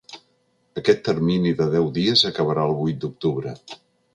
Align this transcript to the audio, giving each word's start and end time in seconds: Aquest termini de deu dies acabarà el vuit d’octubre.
Aquest 0.81 1.03
termini 1.09 1.53
de 1.61 1.67
deu 1.75 1.91
dies 1.99 2.25
acabarà 2.33 2.67
el 2.71 2.77
vuit 2.81 2.99
d’octubre. 3.05 3.55